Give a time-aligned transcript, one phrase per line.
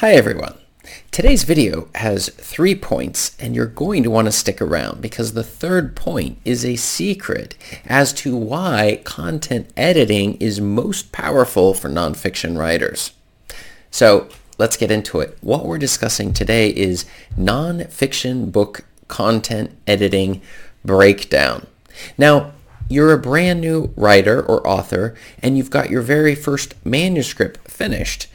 [0.00, 0.54] Hi everyone.
[1.10, 5.44] Today's video has three points and you're going to want to stick around because the
[5.44, 12.56] third point is a secret as to why content editing is most powerful for nonfiction
[12.56, 13.12] writers.
[13.90, 15.36] So let's get into it.
[15.42, 17.04] What we're discussing today is
[17.36, 20.40] nonfiction book content editing
[20.82, 21.66] breakdown.
[22.16, 22.52] Now,
[22.90, 28.26] you're a brand new writer or author and you've got your very first manuscript finished.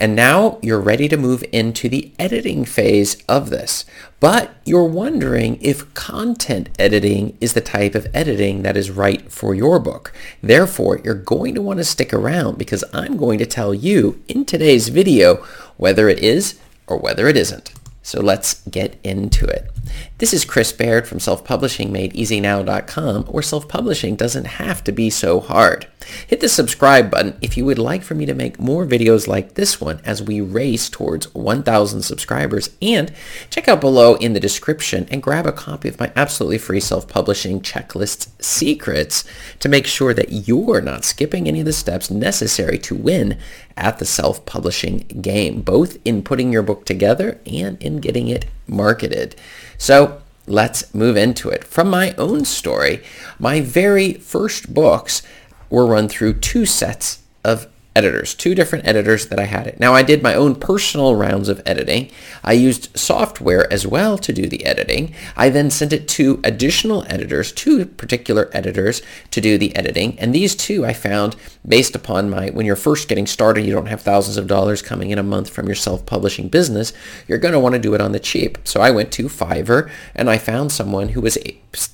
[0.00, 3.84] And now you're ready to move into the editing phase of this.
[4.20, 9.54] But you're wondering if content editing is the type of editing that is right for
[9.54, 10.12] your book.
[10.40, 14.44] Therefore, you're going to want to stick around because I'm going to tell you in
[14.44, 15.44] today's video
[15.76, 17.72] whether it is or whether it isn't.
[18.02, 19.70] So let's get into it.
[20.18, 25.86] This is Chris Baird from selfpublishingmadeeasynow.com where self-publishing doesn't have to be so hard.
[26.26, 29.54] Hit the subscribe button if you would like for me to make more videos like
[29.54, 33.12] this one as we race towards 1,000 subscribers and
[33.50, 37.60] check out below in the description and grab a copy of my absolutely free self-publishing
[37.60, 39.22] checklist secrets
[39.60, 43.38] to make sure that you're not skipping any of the steps necessary to win
[43.76, 49.34] at the self-publishing game, both in putting your book together and in getting it marketed.
[49.76, 51.64] So let's move into it.
[51.64, 53.02] From my own story,
[53.38, 55.22] my very first books
[55.70, 57.66] were run through two sets of
[57.98, 59.80] editors, two different editors that I had it.
[59.80, 62.10] Now I did my own personal rounds of editing.
[62.44, 65.14] I used software as well to do the editing.
[65.36, 70.18] I then sent it to additional editors, two particular editors to do the editing.
[70.20, 73.86] And these two I found based upon my, when you're first getting started, you don't
[73.86, 76.92] have thousands of dollars coming in a month from your self-publishing business,
[77.26, 78.58] you're going to want to do it on the cheap.
[78.64, 81.36] So I went to Fiverr and I found someone who was,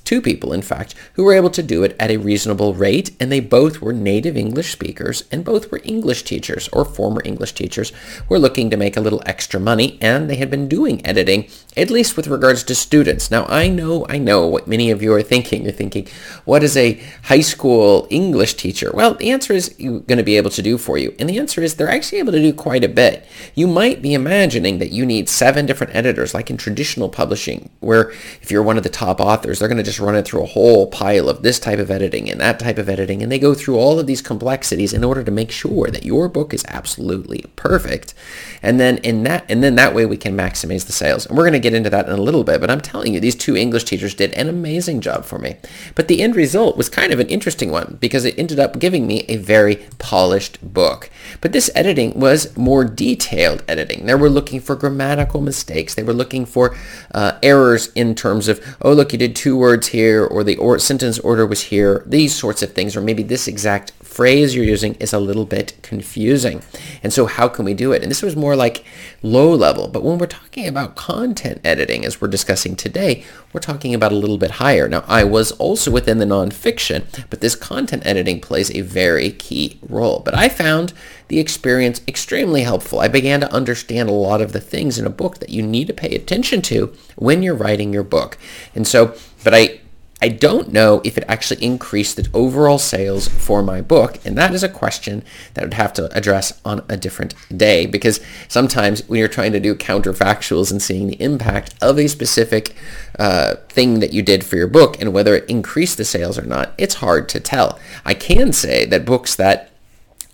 [0.04, 3.10] two people in fact, who were able to do it at a reasonable rate.
[3.18, 7.92] And they both were native English speakers and both were teachers or former English teachers
[8.28, 11.90] were looking to make a little extra money and they had been doing editing, at
[11.90, 13.30] least with regards to students.
[13.30, 15.64] Now I know, I know what many of you are thinking.
[15.64, 16.06] You're thinking,
[16.44, 18.90] what is a high school English teacher?
[18.92, 21.14] Well, the answer is you're going to be able to do for you.
[21.18, 23.26] And the answer is they're actually able to do quite a bit.
[23.54, 28.10] You might be imagining that you need seven different editors like in traditional publishing, where
[28.42, 30.46] if you're one of the top authors, they're going to just run it through a
[30.46, 33.22] whole pile of this type of editing and that type of editing.
[33.22, 36.04] And they go through all of these complexities in order to make sure sure that
[36.04, 38.14] your book is absolutely perfect.
[38.62, 41.26] And then in that and then that way we can maximize the sales.
[41.26, 43.20] And we're going to get into that in a little bit, but I'm telling you
[43.20, 45.56] these two English teachers did an amazing job for me.
[45.94, 49.06] But the end result was kind of an interesting one because it ended up giving
[49.06, 51.10] me a very polished book.
[51.40, 54.06] But this editing was more detailed editing.
[54.06, 55.94] They were looking for grammatical mistakes.
[55.94, 56.76] They were looking for
[57.12, 60.78] uh, errors in terms of, oh, look, you did two words here, or the or-
[60.78, 64.94] sentence order was here, these sorts of things, or maybe this exact phrase you're using
[64.94, 66.62] is a little bit confusing.
[67.02, 68.02] And so how can we do it?
[68.02, 68.84] And this was more like
[69.22, 69.88] low level.
[69.88, 74.16] But when we're talking about content editing, as we're discussing today, we're talking about a
[74.16, 74.88] little bit higher.
[74.88, 79.80] Now, I was also within the nonfiction, but this content editing plays a very key
[79.88, 80.20] role.
[80.24, 80.92] But I found
[81.26, 83.00] the experience extremely helpful.
[83.00, 85.88] I began to understand a lot of the things in a book that you need
[85.88, 88.38] to pay attention to when you're writing your book.
[88.76, 89.80] And so, but I
[90.24, 94.54] I don't know if it actually increased the overall sales for my book, and that
[94.54, 99.06] is a question that I would have to address on a different day because sometimes
[99.06, 102.74] when you're trying to do counterfactuals and seeing the impact of a specific
[103.18, 106.46] uh, thing that you did for your book and whether it increased the sales or
[106.46, 107.78] not, it's hard to tell.
[108.06, 109.73] I can say that books that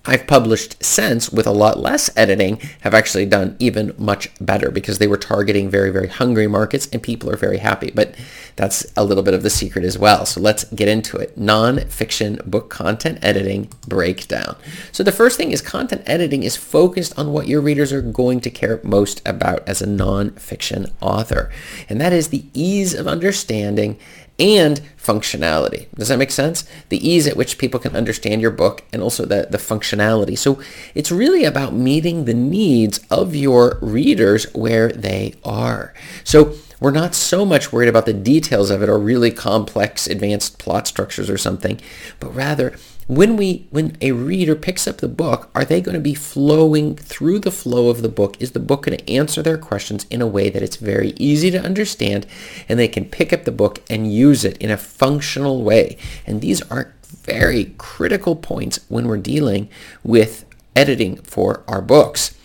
[0.06, 4.98] I've published since with a lot less editing have actually done even much better because
[4.98, 7.90] they were targeting very, very hungry markets and people are very happy.
[7.90, 8.14] But
[8.56, 10.24] that's a little bit of the secret as well.
[10.24, 11.36] So let's get into it.
[11.36, 14.56] Non-fiction book content editing breakdown.
[14.90, 18.40] So the first thing is content editing is focused on what your readers are going
[18.40, 21.50] to care most about as a non-fiction author.
[21.90, 23.98] And that is the ease of understanding
[24.40, 25.86] and functionality.
[25.94, 26.64] Does that make sense?
[26.88, 30.36] The ease at which people can understand your book and also the, the functionality.
[30.36, 30.60] So
[30.94, 35.92] it's really about meeting the needs of your readers where they are.
[36.24, 40.58] So we're not so much worried about the details of it or really complex advanced
[40.58, 41.78] plot structures or something,
[42.18, 42.74] but rather
[43.10, 46.94] when we when a reader picks up the book are they going to be flowing
[46.94, 48.40] through the flow of the book?
[48.40, 51.50] Is the book going to answer their questions in a way that it's very easy
[51.50, 52.24] to understand
[52.68, 55.98] and they can pick up the book and use it in a functional way?
[56.24, 59.68] And these are very critical points when we're dealing
[60.04, 60.44] with
[60.76, 62.36] editing for our books.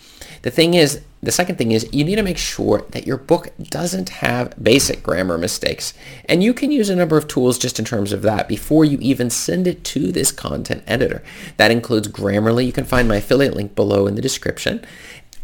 [0.42, 3.48] The thing is the second thing is you need to make sure that your book
[3.60, 5.94] doesn't have basic grammar mistakes.
[6.26, 8.98] And you can use a number of tools just in terms of that before you
[9.00, 11.22] even send it to this content editor.
[11.56, 12.66] That includes Grammarly.
[12.66, 14.84] You can find my affiliate link below in the description.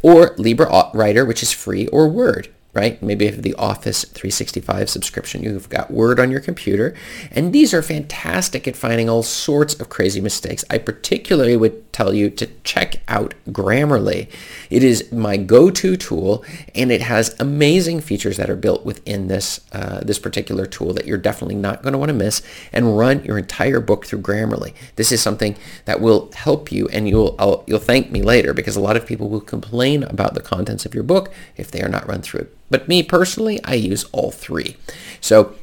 [0.03, 3.03] or LibreWriter, which is free, or Word right?
[3.03, 6.95] Maybe if the Office 365 subscription, you've got Word on your computer.
[7.31, 10.65] And these are fantastic at finding all sorts of crazy mistakes.
[10.71, 14.31] I particularly would tell you to check out Grammarly.
[14.71, 16.43] It is my go-to tool,
[16.75, 21.05] and it has amazing features that are built within this, uh, this particular tool that
[21.05, 22.41] you're definitely not going to want to miss,
[22.73, 24.73] and run your entire book through Grammarly.
[24.97, 28.77] This is something that will help you, and you'll, I'll, you'll thank me later, because
[28.77, 31.89] a lot of people will complain about the contents of your book if they are
[31.91, 32.49] not run through.
[32.73, 34.79] But me personally, I use all three.
[35.21, 35.55] So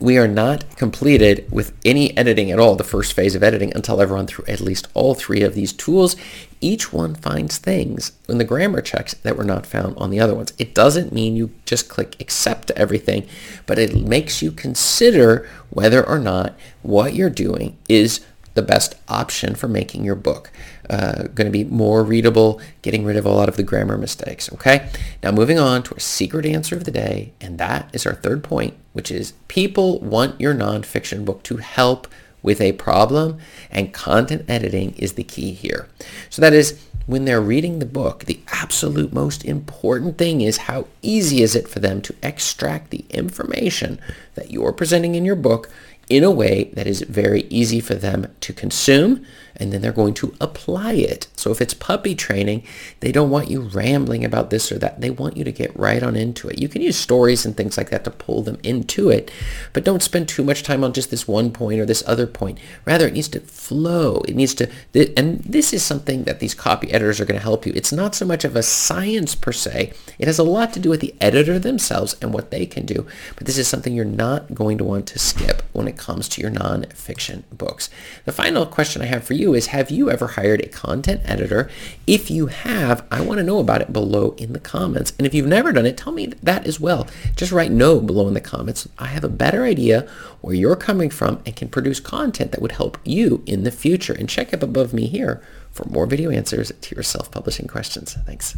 [0.00, 4.02] we are not completed with any editing at all, the first phase of editing, until
[4.02, 6.14] I've run through at least all three of these tools.
[6.60, 10.34] Each one finds things in the grammar checks that were not found on the other
[10.34, 10.52] ones.
[10.58, 13.26] It doesn't mean you just click accept everything,
[13.64, 18.20] but it makes you consider whether or not what you're doing is
[18.56, 20.50] the best option for making your book.
[20.90, 24.52] Uh, going to be more readable, getting rid of a lot of the grammar mistakes.
[24.52, 24.90] Okay.
[25.22, 28.42] Now moving on to our secret answer of the day, and that is our third
[28.42, 32.08] point, which is people want your nonfiction book to help
[32.42, 33.38] with a problem,
[33.70, 35.88] and content editing is the key here.
[36.30, 40.86] So that is when they're reading the book, the absolute most important thing is how
[41.02, 44.00] easy is it for them to extract the information
[44.34, 45.70] that you're presenting in your book
[46.08, 49.24] in a way that is very easy for them to consume
[49.56, 51.28] and then they're going to apply it.
[51.36, 52.62] So if it's puppy training,
[53.00, 55.00] they don't want you rambling about this or that.
[55.00, 56.60] They want you to get right on into it.
[56.60, 59.30] You can use stories and things like that to pull them into it,
[59.72, 62.58] but don't spend too much time on just this one point or this other point.
[62.84, 64.22] Rather, it needs to flow.
[64.28, 64.70] It needs to,
[65.16, 67.72] and this is something that these copy editors are going to help you.
[67.74, 69.92] It's not so much of a science per se.
[70.18, 73.06] It has a lot to do with the editor themselves and what they can do,
[73.36, 76.40] but this is something you're not going to want to skip when it comes to
[76.42, 77.88] your nonfiction books.
[78.24, 81.20] The final question I have for you you is have you ever hired a content
[81.24, 81.70] editor?
[82.06, 85.12] If you have, I want to know about it below in the comments.
[85.18, 87.06] And if you've never done it, tell me that as well.
[87.36, 88.88] Just write no below in the comments.
[88.98, 90.08] I have a better idea
[90.40, 94.12] where you're coming from and can produce content that would help you in the future.
[94.12, 98.16] And check up above me here for more video answers to your self-publishing questions.
[98.26, 98.54] Thanks.